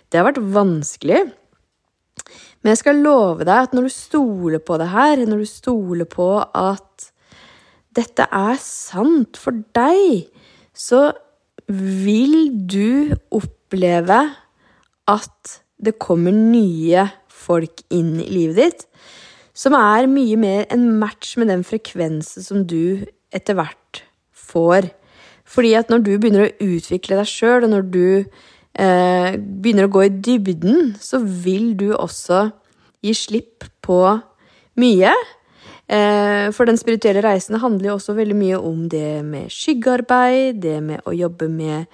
Det 0.10 0.20
har 0.20 0.30
vært 0.30 0.42
vanskelig. 0.56 1.24
Men 2.60 2.74
jeg 2.74 2.82
skal 2.82 3.02
love 3.04 3.48
deg 3.48 3.66
at 3.68 3.76
når 3.76 3.88
du 3.88 3.96
stoler 3.96 4.64
på 4.64 4.78
det 4.80 4.90
her, 4.94 5.24
når 5.26 5.44
du 5.44 5.50
stoler 5.50 6.10
på 6.10 6.30
at 6.44 7.10
dette 7.98 8.24
er 8.24 8.60
sant 8.62 9.40
for 9.40 9.58
deg, 9.76 10.30
så 10.76 11.10
vil 11.70 12.54
du 12.70 13.16
oppleve 13.36 14.22
at 15.10 15.60
det 15.80 15.98
kommer 16.02 16.36
nye 16.36 17.08
folk 17.32 17.82
inn 17.96 18.18
i 18.22 18.30
livet 18.30 18.60
ditt 18.60 18.86
som 19.60 19.76
er 19.76 20.08
mye 20.08 20.38
mer 20.40 20.68
en 20.72 20.86
match 21.02 21.36
med 21.40 21.50
den 21.52 21.66
frekvensen 21.68 22.46
som 22.46 22.64
du 22.68 23.04
etter 23.36 23.58
hvert 23.58 24.04
får. 24.32 24.88
Fordi 25.50 25.74
at 25.76 25.92
når 25.92 26.06
du 26.06 26.14
begynner 26.16 26.48
å 26.48 26.70
utvikle 26.78 27.20
deg 27.20 27.28
sjøl, 27.30 27.66
og 27.66 27.74
når 27.74 27.90
du 27.92 28.06
eh, 28.22 29.36
begynner 29.36 29.90
å 29.90 29.92
gå 29.92 30.06
i 30.06 30.14
dybden, 30.14 30.94
så 31.02 31.20
vil 31.20 31.74
du 31.80 31.90
også 31.92 32.48
gi 33.04 33.16
slipp 33.18 33.68
på 33.84 34.00
mye. 34.80 35.12
Eh, 35.90 36.48
for 36.56 36.70
den 36.70 36.80
spirituelle 36.80 37.24
reisen 37.26 37.60
handler 37.60 37.92
jo 37.92 37.98
også 37.98 38.16
veldig 38.16 38.38
mye 38.40 38.64
om 38.64 38.86
det 38.92 39.20
med 39.26 39.52
skyggearbeid, 39.52 40.62
det 40.64 40.78
med 40.86 41.04
å 41.10 41.16
jobbe 41.18 41.50
med 41.52 41.90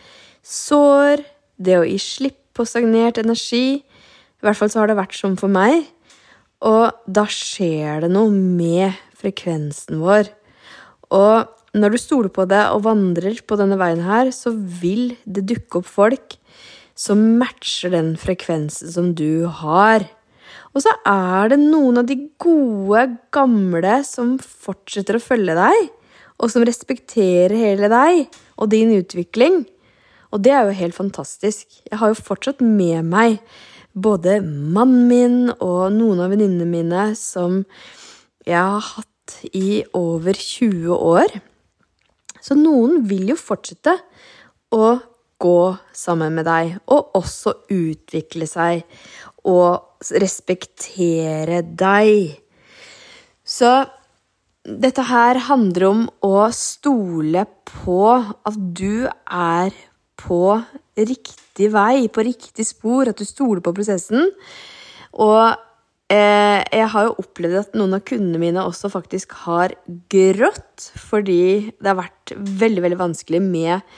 sår, 0.45 1.23
det 1.57 1.79
å 1.79 1.87
gi 1.87 1.97
slipp 2.01 2.44
på 2.55 2.65
stagnert 2.67 3.19
energi. 3.21 3.81
I 3.83 4.45
hvert 4.45 4.59
fall 4.59 4.71
så 4.71 4.81
har 4.81 4.91
det 4.91 4.97
vært 4.99 5.17
sånn 5.17 5.37
for 5.39 5.51
meg. 5.51 5.83
Og 6.65 6.95
da 7.05 7.25
skjer 7.29 8.05
det 8.05 8.11
noe 8.13 8.31
med 8.31 8.95
frekvensen 9.19 9.99
vår. 10.01 10.31
Og 11.13 11.51
når 11.75 11.93
du 11.93 11.99
stoler 11.99 12.31
på 12.31 12.45
det 12.49 12.63
og 12.71 12.85
vandrer 12.87 13.41
på 13.45 13.57
denne 13.59 13.77
veien 13.79 14.03
her, 14.05 14.31
så 14.31 14.53
vil 14.55 15.17
det 15.27 15.45
dukke 15.51 15.81
opp 15.81 15.89
folk 15.91 16.37
som 16.95 17.21
matcher 17.41 17.91
den 17.91 18.13
frekvensen 18.19 18.93
som 18.93 19.11
du 19.19 19.45
har. 19.61 20.07
Og 20.71 20.83
så 20.83 20.93
er 21.07 21.51
det 21.51 21.59
noen 21.59 21.99
av 21.99 22.07
de 22.07 22.17
gode, 22.41 23.05
gamle 23.35 23.99
som 24.07 24.37
fortsetter 24.39 25.19
å 25.19 25.23
følge 25.23 25.55
deg, 25.57 25.91
og 26.39 26.51
som 26.51 26.65
respekterer 26.67 27.55
hele 27.55 27.91
deg 27.91 28.25
og 28.59 28.71
din 28.71 28.91
utvikling. 28.95 29.63
Og 30.35 30.43
det 30.43 30.51
er 30.51 30.67
jo 30.67 30.75
helt 30.75 30.97
fantastisk. 30.97 31.79
Jeg 31.87 31.99
har 32.01 32.11
jo 32.11 32.19
fortsatt 32.19 32.59
med 32.59 33.07
meg 33.07 33.39
både 33.95 34.41
mannen 34.43 35.07
min 35.07 35.37
og 35.55 35.93
noen 35.95 36.19
av 36.19 36.33
venninnene 36.33 36.67
mine 36.67 37.05
som 37.15 37.61
jeg 38.43 38.59
har 38.59 38.83
hatt 38.83 39.37
i 39.55 39.85
over 39.95 40.35
20 40.35 40.91
år. 40.91 41.37
Så 42.43 42.57
noen 42.59 43.05
vil 43.07 43.31
jo 43.31 43.39
fortsette 43.39 43.95
å 44.75 44.97
gå 45.41 45.59
sammen 45.95 46.35
med 46.37 46.45
deg, 46.47 46.75
og 46.91 47.15
også 47.17 47.55
utvikle 47.73 48.47
seg 48.47 48.83
og 49.47 50.05
respektere 50.21 51.61
deg. 51.63 52.35
Så 53.45 53.71
dette 54.65 55.05
her 55.05 55.39
handler 55.47 55.87
om 55.89 56.05
å 56.25 56.47
stole 56.55 57.45
på 57.69 57.99
at 58.15 58.61
du 58.77 59.05
er 59.05 59.75
på 60.19 60.57
riktig 60.95 61.69
vei, 61.73 62.07
på 62.07 62.25
riktig 62.25 62.65
spor, 62.67 63.09
at 63.09 63.19
du 63.19 63.27
stoler 63.27 63.63
på 63.63 63.73
prosessen. 63.75 64.31
Og 65.21 65.55
eh, 66.11 66.61
jeg 66.63 66.89
har 66.93 67.07
jo 67.07 67.15
opplevd 67.23 67.61
at 67.61 67.77
noen 67.77 67.97
av 67.97 68.03
kundene 68.07 68.41
mine 68.41 68.65
også 68.65 68.91
faktisk 68.93 69.35
har 69.45 69.75
grått 70.11 70.89
fordi 70.99 71.71
det 71.79 71.91
har 71.91 71.99
vært 72.01 72.35
veldig, 72.35 72.83
veldig 72.87 72.99
vanskelig 72.99 73.41
med 73.43 73.95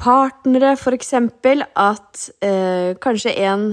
partnere, 0.00 0.74
f.eks. 0.74 1.14
At 1.14 2.28
eh, 2.44 2.94
kanskje 3.02 3.34
en, 3.46 3.68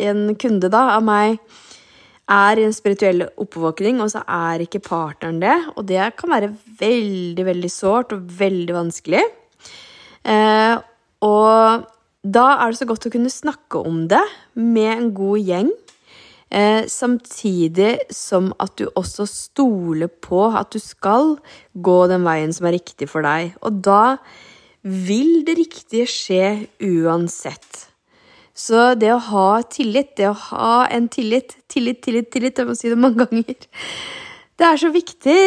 en 0.00 0.24
kunde 0.40 0.72
da, 0.72 0.88
av 0.96 1.04
meg 1.06 1.38
er 2.32 2.60
i 2.60 2.64
en 2.64 2.74
spirituell 2.74 3.26
oppvåkning, 3.40 4.00
og 4.00 4.12
så 4.12 4.22
er 4.24 4.62
ikke 4.64 4.82
partneren 4.84 5.40
det. 5.42 5.56
Og 5.76 5.86
det 5.88 6.12
kan 6.18 6.32
være 6.32 6.52
veldig, 6.80 7.46
veldig 7.48 7.72
sårt 7.72 8.14
og 8.16 8.24
veldig 8.38 8.76
vanskelig. 8.76 9.24
Eh, 10.22 10.74
og 11.22 11.86
da 12.22 12.46
er 12.62 12.70
det 12.70 12.78
så 12.78 12.86
godt 12.86 13.08
å 13.08 13.12
kunne 13.14 13.32
snakke 13.32 13.82
om 13.82 14.04
det 14.10 14.22
med 14.54 14.90
en 14.92 15.08
god 15.14 15.42
gjeng. 15.42 15.70
Eh, 16.52 16.84
samtidig 16.90 17.94
som 18.12 18.50
at 18.60 18.74
du 18.76 18.84
også 18.92 19.24
stoler 19.30 20.10
på 20.12 20.44
at 20.52 20.74
du 20.74 20.78
skal 20.82 21.38
gå 21.72 21.98
den 22.10 22.26
veien 22.26 22.52
som 22.52 22.68
er 22.68 22.76
riktig 22.76 23.08
for 23.08 23.24
deg. 23.24 23.54
Og 23.64 23.80
da 23.86 24.18
vil 24.82 25.40
det 25.46 25.56
riktige 25.56 26.06
skje 26.10 26.44
uansett. 26.82 27.86
Så 28.52 28.92
det 29.00 29.14
å 29.14 29.22
ha 29.30 29.62
tillit, 29.64 30.12
det 30.18 30.28
å 30.28 30.36
ha 30.50 30.84
en 30.92 31.08
tillit 31.08 31.56
Tillit, 31.72 32.02
tillit, 32.04 32.28
tillit. 32.28 32.58
Jeg 32.58 32.68
må 32.68 32.74
si 32.76 32.90
det 32.92 32.98
mange 33.00 33.24
ganger. 33.24 33.56
Det 34.60 34.66
er 34.68 34.76
så 34.76 34.90
viktig 34.92 35.38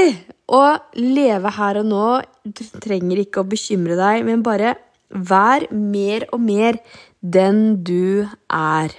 å 0.49 0.63
leve 0.97 1.51
her 1.53 1.77
og 1.83 1.85
nå. 1.85 2.07
Du 2.49 2.63
trenger 2.81 3.21
ikke 3.21 3.43
å 3.43 3.47
bekymre 3.51 3.93
deg, 3.99 4.23
men 4.25 4.41
bare 4.41 4.73
Vær 5.09 5.67
mer 5.71 6.25
og 6.33 6.41
mer 6.41 6.79
den 7.21 7.83
du 7.85 8.25
er. 8.49 8.95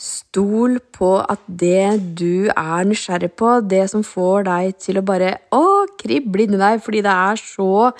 Stol 0.00 0.78
på 0.96 1.12
at 1.20 1.42
det 1.60 2.16
du 2.18 2.48
er 2.54 2.86
nysgjerrig 2.88 3.32
på, 3.36 3.58
det 3.60 3.84
som 3.92 4.04
får 4.06 4.46
deg 4.48 4.76
til 4.80 5.00
å 5.00 5.04
bare 5.04 5.34
å, 5.52 5.84
krible 6.00 6.46
inni 6.46 6.60
deg 6.60 6.80
fordi 6.80 7.02
det 7.04 7.12
er 7.12 7.42
så 7.42 7.90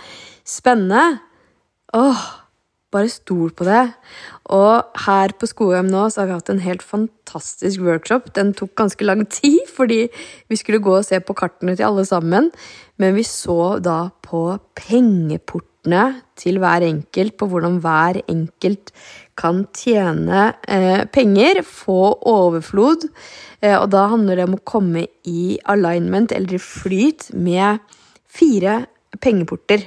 spennende 0.49 1.21
Åh, 1.91 2.21
bare 2.95 3.11
stol 3.11 3.51
på 3.51 3.67
det. 3.67 3.83
Og 4.55 5.01
her 5.05 5.33
på 5.39 5.49
Skogheim 5.51 5.89
nå 5.91 6.05
så 6.11 6.23
har 6.23 6.29
vi 6.29 6.37
hatt 6.37 6.53
en 6.53 6.63
helt 6.63 6.85
fantastisk 6.87 7.83
workshop. 7.83 8.29
Den 8.37 8.53
tok 8.55 8.77
ganske 8.79 9.07
lang 9.07 9.25
tid, 9.27 9.59
fordi 9.77 10.05
vi 10.51 10.59
skulle 10.59 10.83
gå 10.83 10.97
og 11.01 11.07
se 11.07 11.19
på 11.19 11.37
kartene 11.39 11.75
til 11.75 11.89
alle 11.89 12.07
sammen. 12.07 12.51
Men 13.01 13.19
vi 13.19 13.27
så 13.27 13.81
da 13.83 14.13
på 14.23 14.45
pengeport 14.79 15.70
kortene 15.81 16.23
til 16.37 16.59
hver 16.59 16.83
enkelt 16.83 17.37
på 17.39 17.47
hvordan 17.49 17.81
hver 17.81 18.21
enkelt 18.29 18.93
kan 19.37 19.67
tjene 19.73 20.55
eh, 20.69 21.07
penger, 21.07 21.63
få 21.63 22.21
overflod. 22.23 23.09
Eh, 23.63 23.77
og 23.79 23.91
da 23.91 24.09
handler 24.09 24.37
det 24.37 24.45
om 24.45 24.57
å 24.57 24.65
komme 24.65 25.07
i 25.25 25.59
alignment, 25.65 26.33
eller 26.33 26.55
i 26.55 26.59
flyt, 26.59 27.33
med 27.33 27.79
fire 28.29 28.87
pengeporter 29.21 29.83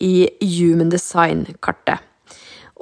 i 0.00 0.28
Human 0.42 0.90
Design-kartet. 0.90 2.00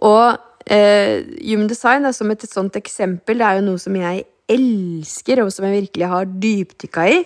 Og 0.01 0.39
eh, 0.71 1.25
Human 1.45 1.69
Design 1.69 2.07
er 2.07 2.13
som 2.13 2.31
et, 2.31 2.43
et 2.43 2.51
sånt 2.51 2.77
eksempel. 2.77 3.39
Det 3.39 3.47
er 3.47 3.59
jo 3.59 3.69
noe 3.69 3.79
som 3.79 3.95
jeg 3.95 4.25
elsker, 4.49 5.45
og 5.45 5.53
som 5.53 5.69
jeg 5.69 5.83
virkelig 5.83 6.09
har 6.09 6.25
dypdykka 6.25 7.09
i. 7.13 7.23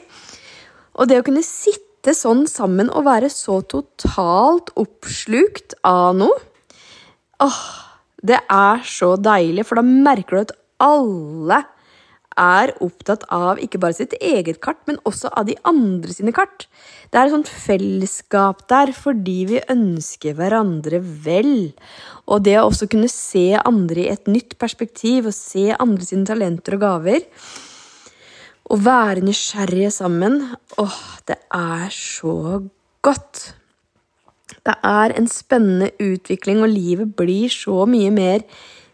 Og 0.99 1.09
det 1.09 1.21
å 1.21 1.25
kunne 1.25 1.45
sitte 1.47 1.92
sitte 2.03 2.19
sånn 2.19 2.49
sammen 2.51 2.89
og 2.91 3.05
være 3.07 3.29
så 3.31 3.61
totalt 3.63 4.73
oppslukt 4.75 5.77
av 5.87 6.17
noe 6.19 6.35
Åh, 7.43 7.61
det 8.23 8.41
er 8.51 8.83
så 8.87 9.13
deilig, 9.19 9.65
for 9.67 9.79
da 9.79 9.85
merker 9.87 10.35
du 10.35 10.41
at 10.41 10.53
alle 10.83 11.61
er 12.39 12.73
opptatt 12.83 13.23
av 13.31 13.59
ikke 13.63 13.81
bare 13.83 13.97
sitt 13.99 14.15
eget 14.19 14.61
kart, 14.63 14.79
men 14.87 14.99
også 15.07 15.31
av 15.31 15.47
de 15.47 15.57
andre 15.67 16.15
sine 16.15 16.35
kart. 16.35 16.69
Det 17.11 17.19
er 17.19 17.27
et 17.27 17.35
sånt 17.35 17.51
fellesskap 17.51 18.63
der 18.71 18.95
fordi 18.95 19.39
vi 19.51 19.65
ønsker 19.75 20.39
hverandre 20.39 21.03
vel. 21.03 21.73
Og 22.31 22.47
det 22.47 22.61
å 22.61 22.69
også 22.69 22.87
kunne 22.95 23.11
se 23.11 23.49
andre 23.59 24.07
i 24.07 24.13
et 24.15 24.31
nytt 24.31 24.55
perspektiv, 24.63 25.27
og 25.31 25.39
se 25.39 25.71
andre 25.75 26.07
sine 26.07 26.31
talenter 26.31 26.79
og 26.79 26.87
gaver, 26.87 27.27
å 28.71 28.79
være 28.79 29.25
nysgjerrige 29.25 29.91
sammen 29.95 30.39
Åh, 30.81 31.01
det 31.29 31.39
er 31.55 31.91
så 31.95 32.63
godt. 33.03 33.53
Det 34.63 34.75
er 34.87 35.15
en 35.19 35.29
spennende 35.31 35.91
utvikling, 36.01 36.63
og 36.63 36.71
livet 36.71 37.15
blir 37.19 37.51
så 37.53 37.83
mye 37.89 38.13
mer 38.15 38.45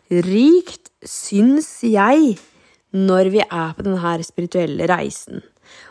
rikt, 0.09 0.89
syns 1.05 1.69
jeg, 1.85 2.39
når 2.97 3.31
vi 3.35 3.43
er 3.45 3.75
på 3.77 3.85
denne 3.85 4.25
spirituelle 4.25 4.89
reisen. 4.89 5.43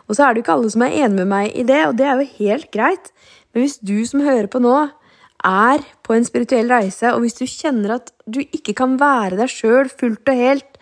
Og 0.08 0.18
så 0.18 0.26
er 0.26 0.34
det 0.34 0.42
jo 0.42 0.46
ikke 0.48 0.56
alle 0.58 0.72
som 0.74 0.86
er 0.86 0.96
enig 1.04 1.20
med 1.22 1.30
meg 1.30 1.52
i 1.54 1.66
det, 1.68 1.84
og 1.88 1.98
det 2.00 2.08
er 2.08 2.22
jo 2.22 2.32
helt 2.40 2.72
greit. 2.74 3.12
Men 3.54 3.64
hvis 3.64 3.78
du 3.78 3.98
som 4.10 4.26
hører 4.26 4.50
på 4.52 4.62
nå, 4.64 4.78
er 5.46 5.84
på 6.04 6.16
en 6.16 6.26
spirituell 6.26 6.72
reise, 6.72 7.12
og 7.14 7.22
hvis 7.24 7.38
du 7.38 7.46
kjenner 7.46 8.00
at 8.00 8.12
du 8.26 8.42
ikke 8.42 8.74
kan 8.78 8.98
være 9.00 9.38
deg 9.38 9.52
sjøl 9.54 9.92
fullt 9.92 10.32
og 10.32 10.42
helt 10.42 10.77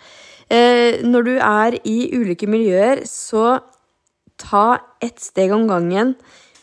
når 0.50 1.24
du 1.26 1.32
er 1.42 1.78
i 1.90 1.98
ulike 2.14 2.48
miljøer, 2.48 3.02
så 3.10 3.58
ta 4.38 4.78
ett 5.02 5.20
steg 5.20 5.54
om 5.56 5.66
gangen. 5.70 6.14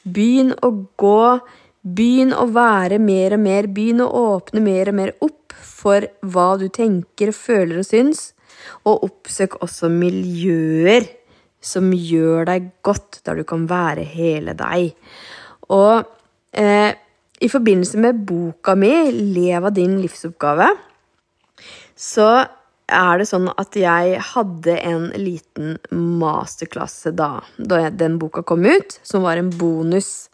Begynn 0.02 0.52
å 0.62 0.70
gå. 1.00 1.40
Begynn 1.82 2.34
å 2.36 2.46
være 2.54 3.00
mer 3.02 3.36
og 3.36 3.42
mer. 3.42 3.66
Begynn 3.66 4.04
å 4.04 4.10
åpne 4.36 4.62
mer 4.62 4.92
og 4.92 4.98
mer 5.00 5.14
opp 5.24 5.56
for 5.82 6.06
hva 6.22 6.52
du 6.60 6.68
tenker, 6.72 7.32
føler 7.34 7.82
og 7.82 7.88
syns. 7.88 8.30
Og 8.86 9.06
oppsøk 9.08 9.58
også 9.64 9.90
miljøer 9.92 11.08
som 11.62 11.92
gjør 11.94 12.46
deg 12.50 12.72
godt, 12.86 13.20
der 13.26 13.38
du 13.38 13.46
kan 13.46 13.68
være 13.70 14.04
hele 14.06 14.54
deg. 14.58 14.92
Og 15.70 16.02
eh, 16.58 16.90
i 17.42 17.50
forbindelse 17.50 17.98
med 18.02 18.24
boka 18.26 18.74
mi 18.78 19.10
'Lev 19.10 19.66
av 19.66 19.74
din 19.74 19.98
livsoppgave', 20.02 20.70
så 21.96 22.44
er 22.94 23.20
det 23.20 23.28
sånn 23.30 23.48
at 23.58 23.76
jeg 23.78 24.20
hadde 24.32 24.76
en 24.86 25.08
liten 25.18 25.78
masterklasse 25.90 27.14
da, 27.16 27.40
da 27.56 27.88
den 27.90 28.18
boka 28.22 28.44
kom 28.46 28.66
ut, 28.66 28.98
som 29.06 29.26
var 29.26 29.40
en 29.40 29.50
bonus. 29.56 30.28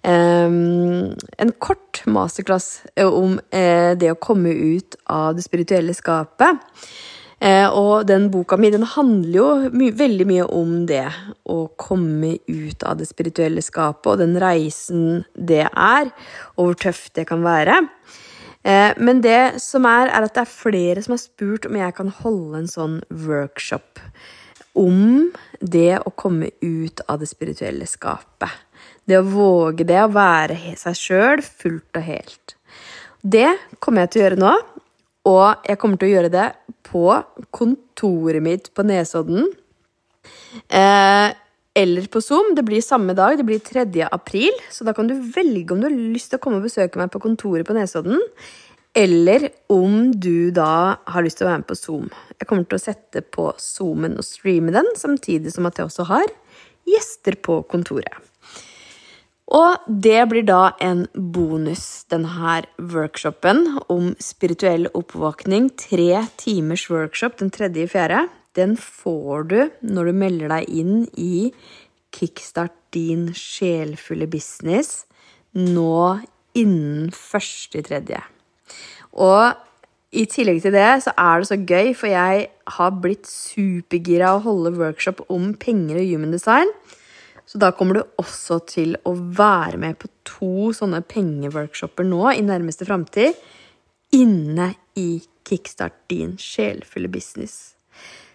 Um, 0.00 1.12
en 1.36 1.52
kort 1.60 2.00
masterclass 2.08 2.80
om 3.04 3.36
uh, 3.36 3.92
det 4.00 4.08
å 4.14 4.20
komme 4.20 4.52
ut 4.52 4.96
av 5.12 5.34
det 5.36 5.44
spirituelle 5.44 5.92
skapet. 5.96 6.62
Uh, 7.40 7.68
og 7.72 8.08
den 8.08 8.28
boka 8.32 8.58
mi 8.60 8.68
den 8.72 8.84
handler 8.84 9.36
jo 9.36 9.50
my 9.72 9.90
veldig 9.96 10.26
mye 10.28 10.46
om 10.56 10.74
det 10.88 11.06
å 11.48 11.62
komme 11.80 12.34
ut 12.48 12.84
av 12.84 12.98
det 13.00 13.08
spirituelle 13.08 13.64
skapet, 13.64 14.10
og 14.12 14.20
den 14.20 14.36
reisen 14.40 15.22
det 15.36 15.66
er, 15.68 16.10
og 16.56 16.70
hvor 16.70 16.82
tøft 16.88 17.14
det 17.16 17.28
kan 17.28 17.44
være. 17.44 17.82
Eh, 18.62 18.92
men 19.00 19.22
det 19.24 19.60
som 19.62 19.86
er, 19.88 20.10
er 20.10 20.26
at 20.26 20.36
det 20.36 20.44
er 20.44 20.52
flere 20.52 21.02
som 21.04 21.16
har 21.16 21.22
spurt 21.22 21.68
om 21.68 21.78
jeg 21.80 21.96
kan 21.96 22.12
holde 22.20 22.60
en 22.60 22.70
sånn 22.70 22.98
workshop 23.08 24.02
om 24.78 25.30
det 25.60 25.98
å 26.06 26.12
komme 26.14 26.50
ut 26.60 27.02
av 27.08 27.20
det 27.20 27.28
spirituelle 27.30 27.88
skapet. 27.90 28.50
Det 29.04 29.18
å 29.18 29.26
våge 29.26 29.84
det, 29.88 29.98
å 30.04 30.12
være 30.12 30.76
seg 30.78 30.98
sjøl 30.98 31.42
fullt 31.44 31.98
og 31.98 32.06
helt. 32.06 32.54
Det 33.20 33.48
kommer 33.82 34.04
jeg 34.06 34.12
til 34.12 34.20
å 34.20 34.24
gjøre 34.24 34.40
nå, 34.40 34.52
og 35.30 35.66
jeg 35.68 35.80
kommer 35.80 36.00
til 36.00 36.08
å 36.08 36.14
gjøre 36.14 36.32
det 36.32 36.46
på 36.86 37.06
kontoret 37.52 38.44
mitt 38.44 38.70
på 38.76 38.86
Nesodden. 38.86 39.50
Eh, 40.68 41.28
eller 41.74 42.06
på 42.10 42.20
Zoom. 42.20 42.54
Det 42.54 42.64
blir 42.66 42.82
samme 42.82 43.14
dag, 43.14 43.38
det 43.38 43.46
blir 43.46 43.58
3. 43.58 44.08
april. 44.10 44.52
Så 44.70 44.84
da 44.84 44.94
kan 44.96 45.08
du 45.08 45.14
velge 45.34 45.74
om 45.74 45.80
du 45.80 45.88
har 45.88 45.96
lyst 45.96 46.32
til 46.32 46.40
å 46.40 46.42
komme 46.42 46.60
og 46.60 46.66
besøke 46.68 47.00
meg 47.00 47.12
på 47.12 47.22
kontoret 47.22 47.66
på 47.66 47.76
Nesodden, 47.76 48.22
eller 48.96 49.50
om 49.70 50.10
du 50.10 50.50
da 50.50 50.98
har 51.06 51.22
lyst 51.22 51.38
til 51.38 51.46
å 51.46 51.52
være 51.52 51.62
med 51.62 51.68
på 51.68 51.78
Zoom. 51.78 52.08
Jeg 52.40 52.48
kommer 52.50 52.66
til 52.66 52.80
å 52.80 52.82
sette 52.82 53.22
på 53.22 53.52
Zoomen 53.62 54.18
og 54.18 54.26
streame 54.26 54.74
den, 54.74 54.88
samtidig 54.98 55.54
som 55.54 55.68
at 55.70 55.78
jeg 55.78 55.86
også 55.86 56.08
har 56.10 56.34
gjester 56.90 57.38
på 57.38 57.60
kontoret. 57.70 58.18
Og 59.50 59.86
det 59.86 60.18
blir 60.30 60.44
da 60.46 60.76
en 60.82 61.04
bonus, 61.14 62.04
denne 62.10 62.60
workshopen 62.78 63.64
om 63.90 64.12
spirituell 64.22 64.86
oppvåkning. 64.94 65.72
Tre 65.74 66.26
timers 66.38 66.86
workshop 66.90 67.40
den 67.42 67.50
tredje 67.54 67.86
i 67.86 67.90
fjerde 67.90 68.28
den 68.58 68.76
får 68.80 69.46
du 69.50 69.60
når 69.86 70.10
du 70.10 70.18
melder 70.24 70.52
deg 70.56 70.74
inn 70.82 71.06
i 71.18 71.50
Kickstart 72.10 72.74
din 72.94 73.28
sjelfulle 73.38 74.26
business 74.30 75.04
nå 75.54 76.18
innen 76.58 77.10
første 77.14 77.78
i 77.78 77.84
tredje. 77.86 78.18
Og 79.14 79.54
i 80.10 80.24
tillegg 80.26 80.58
til 80.64 80.74
det 80.74 80.88
så 81.04 81.14
er 81.14 81.38
det 81.38 81.48
så 81.50 81.58
gøy, 81.58 81.92
for 81.94 82.10
jeg 82.10 82.48
har 82.74 82.96
blitt 83.02 83.28
supergira 83.30 84.34
å 84.34 84.42
holde 84.42 84.74
workshop 84.78 85.22
om 85.30 85.52
penger 85.54 86.00
og 86.00 86.10
human 86.10 86.34
design. 86.34 86.70
Så 87.46 87.58
da 87.62 87.72
kommer 87.74 87.98
du 87.98 88.18
også 88.22 88.60
til 88.70 88.94
å 89.06 89.14
være 89.14 89.78
med 89.82 89.98
på 90.02 90.10
to 90.26 90.70
sånne 90.74 91.02
pengeworkshoper 91.06 92.06
nå 92.06 92.24
i 92.34 92.44
nærmeste 92.46 92.86
framtid. 92.86 93.38
Inne 94.14 94.72
i 94.98 95.20
Kickstart 95.46 95.96
din 96.10 96.36
sjelfulle 96.38 97.10
business. 97.10 97.79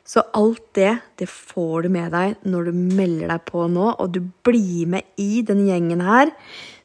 Så 0.05 0.21
alt 0.37 0.61
det, 0.77 0.91
det 1.17 1.25
får 1.31 1.87
du 1.87 1.89
med 1.95 2.13
deg 2.13 2.35
når 2.45 2.69
du 2.69 2.77
melder 2.99 3.31
deg 3.33 3.45
på 3.47 3.65
nå, 3.73 3.89
og 3.97 4.13
du 4.13 4.21
blir 4.45 4.85
med 4.93 5.07
i 5.17 5.41
den 5.45 5.63
gjengen 5.65 6.03
her 6.05 6.29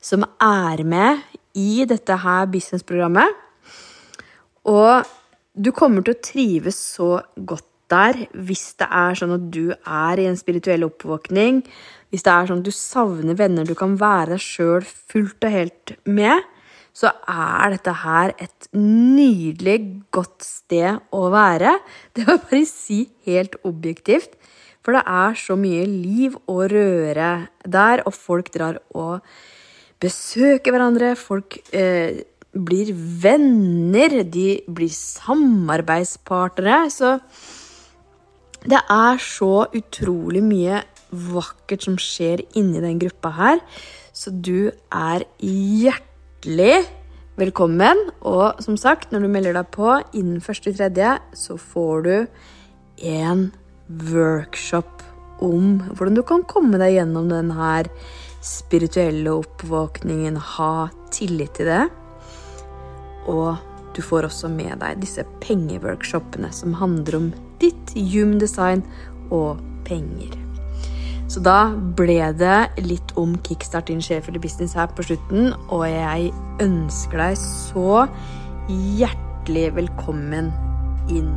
som 0.01 0.25
er 0.41 0.81
med 0.89 1.21
i 1.59 1.85
dette 1.89 2.17
her 2.23 2.49
businessprogrammet. 2.49 3.35
Og 4.73 5.05
du 5.53 5.69
kommer 5.77 6.05
til 6.05 6.17
å 6.17 6.23
trives 6.25 6.79
så 6.97 7.19
godt 7.37 7.67
der 7.91 8.23
hvis 8.33 8.71
det 8.81 8.87
er 8.87 9.19
sånn 9.19 9.35
at 9.35 9.49
du 9.53 9.73
er 9.75 10.21
i 10.23 10.29
en 10.31 10.39
spirituell 10.39 10.87
oppvåkning, 10.87 11.61
hvis 12.11 12.25
det 12.25 12.33
er 12.33 12.49
sånn 12.49 12.63
at 12.63 12.69
du 12.71 12.75
savner 12.75 13.37
venner 13.39 13.67
du 13.67 13.75
kan 13.79 13.99
være 14.01 14.37
deg 14.37 14.45
sjøl 14.45 14.87
fullt 14.87 15.45
og 15.45 15.55
helt 15.55 15.95
med 16.09 16.47
så 16.97 17.13
er 17.31 17.77
dette 17.77 17.95
her 18.03 18.35
et 18.43 18.69
nydelig, 18.77 19.79
godt 20.13 20.43
sted 20.45 20.99
å 21.15 21.29
være. 21.33 21.77
Det 22.15 22.27
må 22.27 22.37
jeg 22.37 22.45
bare 22.49 22.67
si 22.69 23.01
helt 23.29 23.57
objektivt. 23.65 24.37
For 24.81 24.97
det 24.97 25.03
er 25.13 25.35
så 25.37 25.59
mye 25.61 25.85
liv 25.85 26.37
og 26.49 26.71
røre 26.73 27.31
der, 27.69 28.01
og 28.09 28.15
folk 28.17 28.49
drar 28.55 28.79
og 28.97 29.21
besøker 30.01 30.73
hverandre. 30.73 31.13
Folk 31.21 31.59
eh, 31.77 32.25
blir 32.57 32.95
venner, 32.97 34.23
de 34.25 34.63
blir 34.65 34.89
samarbeidspartnere. 34.95 36.89
Så 36.89 37.19
det 38.65 38.81
er 38.81 39.21
så 39.21 39.67
utrolig 39.69 40.43
mye 40.49 40.81
vakkert 41.11 41.85
som 41.85 42.01
skjer 42.01 42.47
inni 42.57 42.81
den 42.81 42.99
gruppa 43.03 43.35
her. 43.37 43.61
Så 44.17 44.33
du 44.33 44.71
er 44.91 45.29
hjertelig 45.39 46.10
hjertelig 46.41 46.87
velkommen. 47.37 48.11
Og 48.23 48.63
som 48.63 48.77
sagt, 48.77 49.13
når 49.13 49.21
du 49.21 49.29
melder 49.29 49.53
deg 49.53 49.71
på 49.73 50.01
innen 50.15 50.41
første 50.41 50.73
tredje, 50.73 51.19
så 51.35 51.57
får 51.57 52.03
du 52.03 52.27
en 53.05 53.53
workshop 53.89 55.03
om 55.41 55.81
hvordan 55.97 56.15
du 56.15 56.23
kan 56.23 56.43
komme 56.45 56.79
deg 56.79 56.97
gjennom 56.97 57.29
denne 57.29 57.85
spirituelle 58.41 59.31
oppvåkningen, 59.31 60.37
ha 60.37 60.89
tillit 61.13 61.55
til 61.55 61.67
det. 61.69 61.89
Og 63.29 63.57
du 63.95 64.01
får 64.03 64.31
også 64.31 64.49
med 64.49 64.81
deg 64.81 65.01
disse 65.01 65.25
pengeworkshopene 65.43 66.53
som 66.53 66.75
handler 66.75 67.17
om 67.17 67.33
ditt 67.61 67.93
human 67.93 68.39
design 68.41 68.85
og 69.31 69.61
penger. 69.85 70.50
Så 71.31 71.39
da 71.47 71.71
ble 71.99 72.19
det 72.41 72.83
litt 72.83 73.13
om 73.21 73.37
kickstart 73.47 73.87
din 73.87 74.03
eller 74.03 74.43
business 74.43 74.75
her 74.75 74.91
på 74.91 75.03
slutten, 75.07 75.53
og 75.71 75.87
jeg 75.87 76.33
ønsker 76.61 77.23
deg 77.23 77.37
så 77.39 78.09
hjertelig 78.99 79.69
velkommen 79.79 80.51
inn. 81.09 81.31